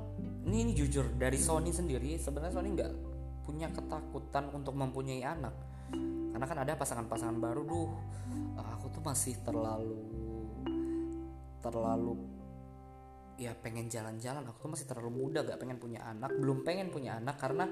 ini, 0.48 0.68
ini 0.68 0.72
jujur 0.72 1.12
dari 1.14 1.36
Sony 1.36 1.70
sendiri 1.70 2.16
sebenarnya 2.16 2.56
Sony 2.56 2.68
nggak 2.72 2.92
punya 3.44 3.68
ketakutan 3.68 4.48
untuk 4.56 4.72
mempunyai 4.72 5.22
anak. 5.22 5.54
Karena 6.32 6.46
kan 6.48 6.58
ada 6.64 6.72
pasangan-pasangan 6.72 7.36
baru 7.36 7.62
duh 7.68 7.90
aku 8.82 8.98
tuh 8.98 9.02
masih 9.06 9.38
terlalu 9.46 10.02
terlalu 11.62 12.18
ya 13.38 13.52
pengen 13.58 13.88
jalan-jalan. 13.88 14.44
Aku 14.48 14.68
tuh 14.68 14.72
masih 14.72 14.86
terlalu 14.88 15.12
muda 15.12 15.44
gak 15.44 15.60
pengen 15.60 15.78
punya 15.78 16.04
anak. 16.04 16.32
Belum 16.36 16.64
pengen 16.66 16.88
punya 16.92 17.16
anak 17.18 17.38
karena 17.38 17.68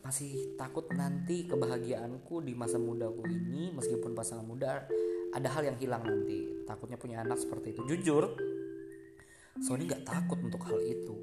masih 0.00 0.56
takut 0.56 0.88
nanti 0.96 1.44
kebahagiaanku 1.44 2.40
di 2.40 2.56
masa 2.56 2.80
mudaku 2.80 3.28
ini 3.28 3.68
meskipun 3.76 4.16
pasangan 4.16 4.48
muda 4.48 4.88
ada 5.30 5.48
hal 5.52 5.62
yang 5.64 5.76
hilang 5.76 6.02
nanti. 6.02 6.64
Takutnya 6.64 6.96
punya 6.96 7.20
anak 7.20 7.36
seperti 7.36 7.76
itu. 7.76 7.82
Jujur 7.84 8.32
Sony 9.60 9.84
nggak 9.84 10.08
takut 10.08 10.40
untuk 10.40 10.62
hal 10.64 10.80
itu. 10.80 11.16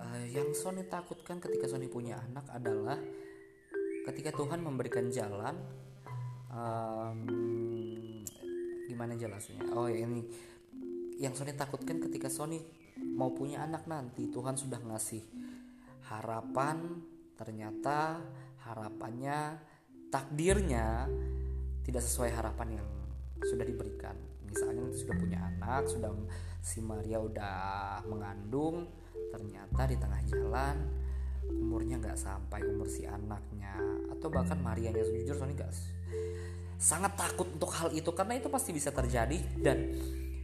Uh, 0.00 0.26
yang 0.26 0.50
Sony 0.56 0.82
takutkan 0.88 1.38
ketika 1.38 1.70
Sony 1.70 1.86
punya 1.86 2.18
anak 2.18 2.48
adalah 2.50 2.98
ketika 4.10 4.32
Tuhan 4.32 4.64
memberikan 4.64 5.12
jalan 5.12 5.54
um, 6.50 7.20
gimana 8.90 9.14
jelasnya 9.14 9.70
oh 9.70 9.86
ya 9.86 10.02
ini 10.02 10.26
yang 11.20 11.36
Sony 11.36 11.52
takutkan 11.52 12.00
ketika 12.00 12.32
Sony 12.32 12.64
mau 12.96 13.36
punya 13.36 13.60
anak 13.68 13.84
nanti 13.84 14.32
Tuhan 14.32 14.56
sudah 14.56 14.80
ngasih 14.80 15.20
harapan 16.08 17.04
ternyata 17.36 18.24
harapannya 18.64 19.60
takdirnya 20.08 21.06
tidak 21.84 22.02
sesuai 22.02 22.32
harapan 22.32 22.80
yang 22.80 22.88
sudah 23.44 23.64
diberikan. 23.68 24.16
Misalnya 24.48 24.90
sudah 24.96 25.14
punya 25.14 25.38
anak 25.44 25.86
sudah 25.86 26.10
si 26.64 26.80
Maria 26.80 27.20
udah 27.20 28.02
mengandung 28.08 28.88
ternyata 29.30 29.86
di 29.86 29.96
tengah 30.00 30.20
jalan 30.26 30.76
umurnya 31.46 32.00
nggak 32.00 32.18
sampai 32.18 32.64
umur 32.64 32.88
si 32.88 33.04
anaknya. 33.04 33.76
Atau 34.08 34.32
bahkan 34.32 34.56
Marianya 34.60 35.04
jujur 35.04 35.36
Sony 35.36 35.52
gak 35.52 35.72
sangat 36.80 37.12
takut 37.12 37.44
untuk 37.52 37.68
hal 37.76 37.92
itu 37.92 38.08
karena 38.16 38.40
itu 38.40 38.48
pasti 38.48 38.72
bisa 38.72 38.88
terjadi. 38.88 39.36
Dan 39.60 39.78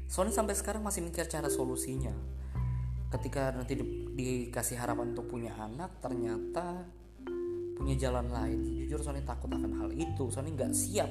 Sony 0.07 0.31
sampai 0.31 0.55
sekarang 0.55 0.87
masih 0.87 1.03
mikir 1.03 1.27
cara 1.27 1.51
solusinya. 1.51 2.15
Ketika 3.11 3.51
nanti 3.55 3.75
di, 3.79 3.85
dikasih 4.15 4.79
harapan 4.79 5.15
untuk 5.15 5.27
punya 5.27 5.55
anak, 5.59 5.99
ternyata 5.99 6.87
punya 7.77 7.95
jalan 7.99 8.31
lain. 8.31 8.87
Jujur 8.87 9.03
Sony 9.03 9.23
takut 9.27 9.51
akan 9.51 9.83
hal 9.83 9.91
itu. 9.95 10.31
Sony 10.31 10.55
nggak 10.55 10.73
siap. 10.73 11.11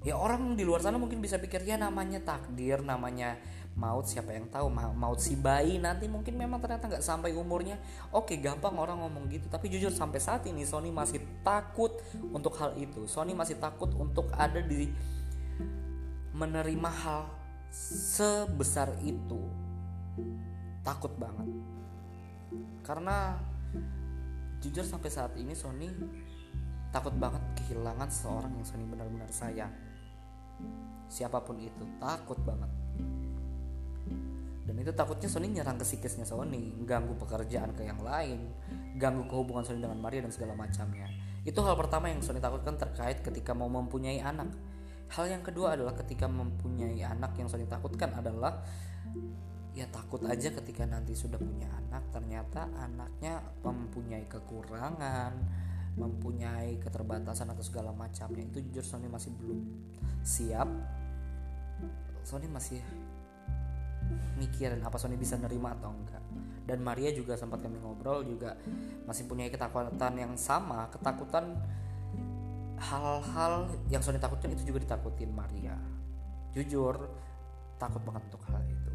Ya 0.00 0.16
orang 0.16 0.56
di 0.56 0.64
luar 0.64 0.80
sana 0.80 0.96
mungkin 0.96 1.20
bisa 1.20 1.36
pikir 1.36 1.62
ya 1.62 1.76
namanya 1.76 2.24
takdir, 2.24 2.80
namanya 2.80 3.36
maut 3.78 4.04
siapa 4.04 4.34
yang 4.34 4.50
tahu 4.50 4.66
maut 4.72 5.20
si 5.22 5.38
bayi 5.38 5.78
nanti 5.78 6.10
mungkin 6.10 6.34
memang 6.34 6.58
ternyata 6.58 6.90
nggak 6.90 7.04
sampai 7.06 7.32
umurnya 7.32 7.78
oke 8.10 8.34
gampang 8.42 8.74
orang 8.74 8.98
ngomong 8.98 9.30
gitu 9.30 9.46
tapi 9.46 9.70
jujur 9.70 9.94
sampai 9.94 10.18
saat 10.18 10.42
ini 10.50 10.66
Sony 10.66 10.90
masih 10.90 11.22
takut 11.46 11.94
untuk 12.34 12.58
hal 12.58 12.74
itu 12.74 13.06
Sony 13.06 13.32
masih 13.32 13.62
takut 13.62 13.94
untuk 13.94 14.28
ada 14.34 14.58
di 14.58 14.90
menerima 16.34 16.90
hal 16.90 17.39
sebesar 17.70 18.90
itu 19.06 19.38
takut 20.82 21.14
banget. 21.16 21.46
Karena 22.82 23.38
jujur 24.58 24.82
sampai 24.82 25.10
saat 25.10 25.32
ini 25.38 25.54
Sony 25.54 25.88
takut 26.90 27.14
banget 27.14 27.40
kehilangan 27.62 28.10
seorang 28.10 28.52
yang 28.58 28.66
Sony 28.66 28.84
benar-benar 28.90 29.30
sayang. 29.30 29.70
Siapa 31.06 31.42
pun 31.42 31.58
itu 31.62 31.86
takut 32.02 32.38
banget. 32.42 32.70
Dan 34.66 34.76
itu 34.78 34.92
takutnya 34.94 35.26
Sony 35.30 35.50
nyerang 35.50 35.78
ke 35.78 35.86
psikisnya 35.86 36.26
Sony 36.26 36.74
ganggu 36.86 37.14
pekerjaan 37.18 37.74
ke 37.74 37.86
yang 37.86 37.98
lain 38.02 38.54
ganggu 38.98 39.26
kehubungan 39.26 39.66
Sony 39.66 39.82
dengan 39.82 39.98
Maria 39.98 40.26
dan 40.26 40.34
segala 40.34 40.54
macamnya. 40.58 41.06
Itu 41.46 41.64
hal 41.64 41.74
pertama 41.78 42.10
yang 42.10 42.20
Sony 42.20 42.42
takutkan 42.42 42.76
terkait 42.76 43.22
ketika 43.22 43.56
mau 43.56 43.70
mempunyai 43.70 44.20
anak 44.20 44.50
Hal 45.10 45.26
yang 45.26 45.42
kedua 45.42 45.74
adalah 45.74 45.94
ketika 45.98 46.30
mempunyai 46.30 47.02
anak 47.02 47.34
yang 47.34 47.50
sering 47.50 47.66
takutkan 47.66 48.14
adalah 48.14 48.62
ya 49.74 49.86
takut 49.90 50.22
aja 50.26 50.50
ketika 50.54 50.86
nanti 50.86 51.18
sudah 51.18 51.38
punya 51.38 51.66
anak. 51.66 52.06
Ternyata 52.14 52.70
anaknya 52.78 53.42
mempunyai 53.66 54.26
kekurangan 54.30 55.34
mempunyai 55.98 56.78
keterbatasan 56.78 57.50
atau 57.50 57.64
segala 57.66 57.90
macamnya. 57.90 58.46
Itu 58.46 58.62
jujur 58.62 58.86
Sony 58.86 59.10
masih 59.10 59.34
belum 59.34 59.60
siap. 60.22 60.68
Sony 62.22 62.46
masih 62.46 62.78
mikirin 64.38 64.82
apa 64.86 64.94
Sony 64.94 65.18
bisa 65.18 65.34
nerima 65.34 65.74
atau 65.74 65.90
enggak. 65.90 66.22
Dan 66.70 66.86
Maria 66.86 67.10
juga 67.10 67.34
sempat 67.34 67.58
kami 67.66 67.82
ngobrol 67.82 68.22
juga 68.22 68.54
masih 69.10 69.26
punya 69.26 69.50
ketakutan 69.50 70.14
yang 70.14 70.38
sama 70.38 70.86
ketakutan 70.94 71.58
hal-hal 72.80 73.68
yang 73.92 74.00
Sony 74.00 74.16
takutkan 74.16 74.56
itu 74.56 74.72
juga 74.72 74.80
ditakutin 74.80 75.28
Maria. 75.28 75.76
Jujur 76.56 76.96
takut 77.76 78.00
banget 78.04 78.28
untuk 78.32 78.42
hal 78.48 78.60
itu. 78.64 78.92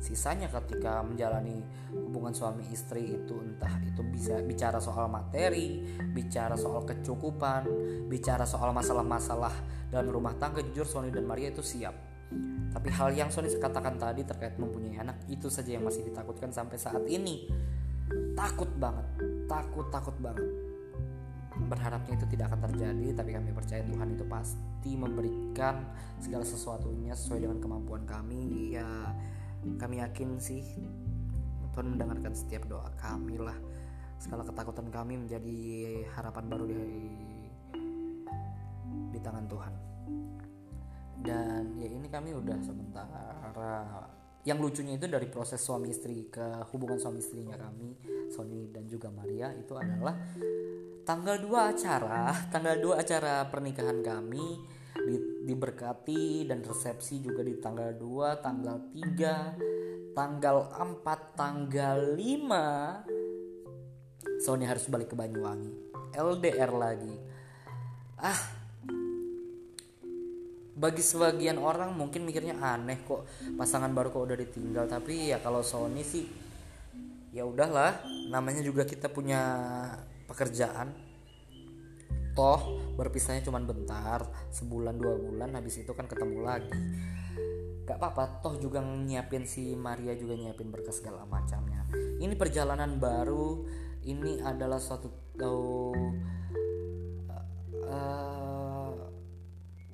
Sisanya 0.00 0.48
ketika 0.52 1.00
menjalani 1.00 1.64
hubungan 1.92 2.32
suami 2.36 2.64
istri 2.68 3.16
itu 3.16 3.40
entah 3.40 3.72
itu 3.80 4.04
bisa 4.04 4.40
bicara 4.44 4.76
soal 4.76 5.08
materi 5.08 5.80
bicara 6.12 6.52
soal 6.52 6.84
kecukupan 6.84 7.64
bicara 8.04 8.44
soal 8.44 8.76
masalah-masalah 8.76 9.52
dalam 9.88 10.12
rumah 10.12 10.36
tangga 10.36 10.60
jujur 10.60 10.84
Sony 10.84 11.08
dan 11.08 11.24
Maria 11.24 11.52
itu 11.52 11.64
siap. 11.64 11.96
Tapi 12.72 12.88
hal 12.92 13.16
yang 13.16 13.32
Sony 13.32 13.48
katakan 13.56 13.96
tadi 13.96 14.24
terkait 14.24 14.60
mempunyai 14.60 15.00
anak 15.00 15.24
itu 15.28 15.48
saja 15.48 15.76
yang 15.76 15.84
masih 15.84 16.04
ditakutkan 16.04 16.52
sampai 16.52 16.76
saat 16.76 17.04
ini. 17.08 17.48
Takut 18.36 18.68
banget 18.76 19.06
takut 19.46 19.86
takut 19.94 20.14
banget 20.18 20.65
berharapnya 21.64 22.20
itu 22.20 22.26
tidak 22.28 22.52
akan 22.52 22.68
terjadi 22.68 23.16
tapi 23.16 23.30
kami 23.32 23.50
percaya 23.56 23.80
Tuhan 23.88 24.08
itu 24.12 24.24
pasti 24.28 24.92
memberikan 24.92 25.88
segala 26.20 26.44
sesuatunya 26.44 27.16
sesuai 27.16 27.48
dengan 27.48 27.58
kemampuan 27.58 28.04
kami. 28.04 28.76
Ya 28.76 28.86
kami 29.80 30.04
yakin 30.04 30.36
sih 30.36 30.62
Tuhan 31.72 31.96
mendengarkan 31.96 32.36
setiap 32.36 32.68
doa 32.68 32.92
kami 33.00 33.40
lah. 33.40 33.56
Segala 34.20 34.44
ketakutan 34.44 34.88
kami 34.92 35.16
menjadi 35.16 35.56
harapan 36.16 36.44
baru 36.48 36.64
di 36.68 36.76
di 39.12 39.18
tangan 39.24 39.44
Tuhan. 39.48 39.74
Dan 41.24 41.62
ya 41.80 41.88
ini 41.88 42.08
kami 42.12 42.36
udah 42.36 42.58
sementara. 42.60 43.26
Yang 44.46 44.58
lucunya 44.62 44.94
itu 44.94 45.10
dari 45.10 45.26
proses 45.26 45.58
suami 45.58 45.90
istri 45.90 46.30
ke 46.30 46.62
hubungan 46.70 47.02
suami 47.02 47.18
istrinya 47.18 47.58
kami 47.58 47.98
Sony 48.30 48.70
dan 48.70 48.86
juga 48.86 49.10
Maria 49.10 49.50
itu 49.50 49.74
adalah 49.74 50.14
tanggal 51.06 51.38
2 51.38 51.46
acara 51.54 52.34
tanggal 52.52 52.76
2 52.82 52.98
acara 52.98 53.46
pernikahan 53.46 54.02
kami 54.02 54.74
di, 55.06 55.46
diberkati 55.46 56.44
dan 56.50 56.66
resepsi 56.66 57.22
juga 57.22 57.46
di 57.46 57.54
tanggal 57.62 57.94
2 57.94 58.42
tanggal 58.42 58.76
3 58.90 60.12
tanggal 60.18 60.56
4 60.74 61.38
tanggal 61.38 61.98
5 62.18 63.16
Sony 64.36 64.68
harus 64.68 64.84
balik 64.92 65.12
ke 65.12 65.16
Banyuwangi. 65.16 65.72
LDR 66.12 66.72
lagi. 66.76 67.14
Ah. 68.20 68.40
Bagi 70.76 71.00
sebagian 71.00 71.56
orang 71.56 71.96
mungkin 71.96 72.28
mikirnya 72.28 72.60
aneh 72.60 73.00
kok 73.00 73.24
pasangan 73.56 73.96
baru 73.96 74.12
kok 74.12 74.28
udah 74.28 74.36
ditinggal. 74.36 74.84
Tapi 74.84 75.32
ya 75.32 75.40
kalau 75.40 75.64
Sony 75.64 76.04
sih 76.04 76.28
ya 77.32 77.48
udahlah. 77.48 78.04
Namanya 78.28 78.60
juga 78.60 78.84
kita 78.84 79.08
punya 79.08 79.40
pekerjaan. 80.26 80.92
Toh 82.36 82.92
berpisahnya 83.00 83.40
cuma 83.40 83.56
bentar 83.64 84.28
sebulan 84.52 85.00
dua 85.00 85.16
bulan 85.16 85.56
habis 85.56 85.80
itu 85.80 85.92
kan 85.96 86.04
ketemu 86.04 86.44
lagi. 86.44 86.76
Gak 87.86 87.96
apa-apa 87.96 88.42
toh 88.44 88.58
juga 88.60 88.82
nyiapin 88.82 89.46
si 89.46 89.72
Maria 89.72 90.12
juga 90.18 90.36
nyiapin 90.36 90.68
berkas 90.68 91.00
segala 91.00 91.24
macamnya. 91.24 91.86
Ini 92.20 92.34
perjalanan 92.36 93.00
baru 93.00 93.64
ini 94.04 94.42
adalah 94.42 94.76
suatu 94.78 95.08
uh, 95.40 95.94
uh, 97.88 98.94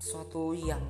suatu 0.02 0.52
yang 0.56 0.82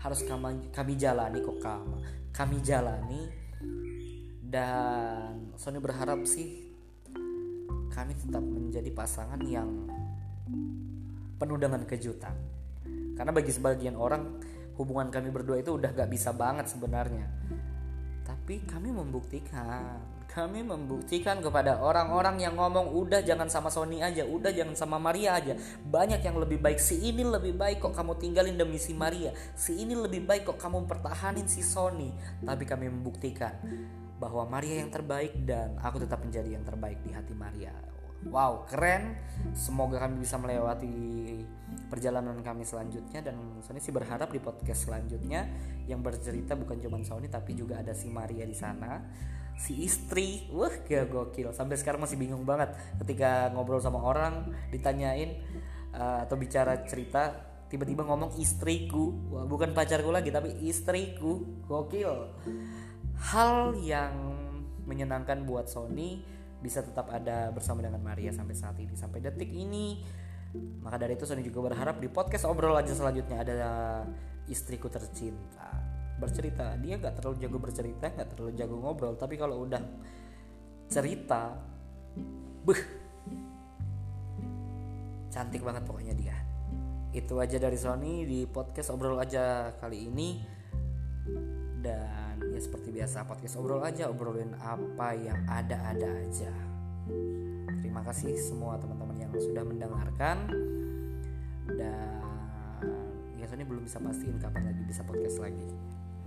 harus 0.00 0.20
kami, 0.24 0.72
kami 0.72 0.96
jalani 0.96 1.38
kok 1.44 1.58
kami, 1.60 1.96
kami 2.32 2.56
jalani 2.64 3.22
dan 4.40 5.54
Sony 5.60 5.78
berharap 5.78 6.24
sih 6.24 6.69
kami 7.90 8.14
tetap 8.14 8.42
menjadi 8.42 8.90
pasangan 8.94 9.40
yang 9.44 9.68
penuh 11.36 11.58
dengan 11.58 11.82
kejutan 11.84 12.34
karena 13.18 13.32
bagi 13.34 13.52
sebagian 13.52 13.98
orang 13.98 14.40
hubungan 14.80 15.12
kami 15.12 15.28
berdua 15.28 15.60
itu 15.60 15.76
udah 15.76 15.92
gak 15.92 16.08
bisa 16.08 16.32
banget 16.32 16.70
sebenarnya 16.70 17.26
tapi 18.24 18.62
kami 18.64 18.94
membuktikan 18.94 20.20
kami 20.30 20.62
membuktikan 20.62 21.42
kepada 21.42 21.82
orang-orang 21.82 22.38
yang 22.38 22.54
ngomong 22.54 22.94
udah 22.94 23.18
jangan 23.26 23.50
sama 23.50 23.66
Sony 23.66 23.98
aja, 23.98 24.22
udah 24.22 24.54
jangan 24.54 24.78
sama 24.78 25.02
Maria 25.02 25.34
aja. 25.34 25.58
Banyak 25.82 26.22
yang 26.22 26.38
lebih 26.38 26.62
baik. 26.62 26.78
Si 26.78 27.02
ini 27.02 27.26
lebih 27.26 27.58
baik 27.58 27.82
kok 27.82 27.98
kamu 27.98 28.14
tinggalin 28.14 28.54
demi 28.54 28.78
si 28.78 28.94
Maria. 28.94 29.34
Si 29.58 29.74
ini 29.74 29.98
lebih 29.98 30.22
baik 30.22 30.46
kok 30.46 30.58
kamu 30.62 30.86
pertahanin 30.86 31.50
si 31.50 31.66
Sony. 31.66 32.14
Tapi 32.46 32.62
kami 32.62 32.86
membuktikan 32.86 33.58
bahwa 34.20 34.44
Maria 34.44 34.84
yang 34.84 34.92
terbaik 34.92 35.32
dan 35.48 35.80
aku 35.80 36.04
tetap 36.04 36.20
menjadi 36.20 36.60
yang 36.60 36.62
terbaik 36.62 37.00
di 37.00 37.10
hati 37.16 37.32
Maria. 37.32 37.72
Wow, 38.28 38.68
keren. 38.68 39.16
Semoga 39.56 40.04
kami 40.04 40.20
bisa 40.20 40.36
melewati 40.36 40.92
perjalanan 41.88 42.36
kami 42.44 42.68
selanjutnya 42.68 43.24
dan 43.24 43.64
Sony 43.64 43.80
sih 43.80 43.96
berharap 43.96 44.28
di 44.28 44.36
podcast 44.36 44.84
selanjutnya 44.84 45.48
yang 45.88 46.04
bercerita 46.04 46.52
bukan 46.52 46.76
cuma 46.76 47.00
Sony 47.00 47.32
tapi 47.32 47.56
juga 47.56 47.80
ada 47.80 47.96
si 47.96 48.12
Maria 48.12 48.44
di 48.44 48.52
sana 48.52 49.00
si 49.56 49.88
istri. 49.88 50.44
Wah 50.52 50.72
gak 50.84 51.08
gokil. 51.08 51.56
Sampai 51.56 51.80
sekarang 51.80 52.04
masih 52.04 52.20
bingung 52.20 52.44
banget 52.44 52.76
ketika 53.00 53.48
ngobrol 53.56 53.80
sama 53.80 54.04
orang 54.04 54.52
ditanyain 54.68 55.40
uh, 55.96 56.28
atau 56.28 56.36
bicara 56.36 56.84
cerita 56.84 57.48
tiba-tiba 57.72 58.04
ngomong 58.04 58.36
istriku. 58.36 59.32
Wah 59.32 59.48
bukan 59.48 59.72
pacarku 59.72 60.12
lagi 60.12 60.28
tapi 60.28 60.60
istriku. 60.68 61.64
Gokil 61.64 62.12
hal 63.20 63.76
yang 63.76 64.16
menyenangkan 64.88 65.44
buat 65.44 65.68
Sony 65.68 66.24
bisa 66.60 66.84
tetap 66.84 67.08
ada 67.12 67.52
bersama 67.52 67.84
dengan 67.84 68.00
Maria 68.00 68.32
sampai 68.32 68.56
saat 68.56 68.76
ini. 68.80 68.96
Sampai 68.96 69.20
detik 69.20 69.48
ini 69.52 70.00
maka 70.82 70.98
dari 70.98 71.14
itu 71.14 71.22
Sony 71.28 71.46
juga 71.46 71.70
berharap 71.70 72.02
di 72.02 72.10
podcast 72.10 72.42
obrol 72.48 72.74
aja 72.74 72.90
selanjutnya 72.90 73.38
ada 73.44 73.56
istriku 74.50 74.90
tercinta. 74.90 75.70
Bercerita 76.18 76.74
dia 76.80 76.98
nggak 76.98 77.20
terlalu 77.20 77.36
jago 77.38 77.58
bercerita 77.62 78.10
nggak 78.10 78.28
terlalu 78.34 78.52
jago 78.58 78.76
ngobrol 78.82 79.14
tapi 79.14 79.38
kalau 79.38 79.62
udah 79.64 79.80
cerita 80.90 81.54
beh 82.66 82.82
cantik 85.30 85.62
banget 85.62 85.86
pokoknya 85.86 86.14
dia. 86.18 86.36
Itu 87.14 87.38
aja 87.38 87.56
dari 87.62 87.78
Sony 87.78 88.26
di 88.26 88.42
podcast 88.50 88.90
obrol 88.90 89.18
aja 89.22 89.74
kali 89.78 90.10
ini. 90.10 90.28
Dan 91.80 92.19
ya 92.60 92.68
seperti 92.68 92.92
biasa 92.92 93.24
podcast 93.24 93.56
obrol 93.56 93.80
aja 93.80 94.12
obrolin 94.12 94.52
apa 94.60 95.16
yang 95.16 95.48
ada-ada 95.48 96.12
aja. 96.20 96.52
Terima 97.80 98.04
kasih 98.04 98.36
semua 98.36 98.76
teman-teman 98.76 99.16
yang 99.16 99.32
sudah 99.32 99.64
mendengarkan. 99.64 100.44
Dan 101.72 102.20
ya 103.40 103.48
Sony 103.48 103.64
belum 103.64 103.88
bisa 103.88 103.96
pastiin 103.96 104.36
kapan 104.36 104.68
lagi 104.68 104.82
bisa 104.84 105.00
podcast 105.08 105.40
lagi. 105.40 105.72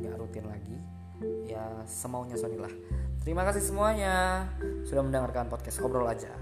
Nggak 0.01 0.17
rutin 0.17 0.49
lagi. 0.49 0.77
Ya 1.45 1.85
semaunya 1.85 2.33
Sony 2.33 2.57
lah. 2.57 2.73
Terima 3.21 3.45
kasih 3.45 3.61
semuanya 3.61 4.49
sudah 4.89 5.05
mendengarkan 5.05 5.53
podcast 5.53 5.85
obrol 5.85 6.09
aja 6.09 6.33